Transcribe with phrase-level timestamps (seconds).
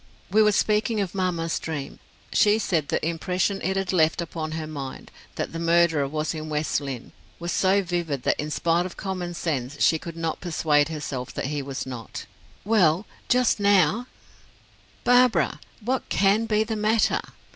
[0.31, 1.99] "We were speaking of mamma's dream.
[2.33, 6.49] She said the impression it had left upon her mind that the murderer was in
[6.49, 10.89] West Lynne was so vivid that in spite of common sense she could not persuade
[10.89, 12.25] herself that he was not.
[12.65, 14.07] Well just now"
[15.03, 17.21] "Barbara, what can be the matter?"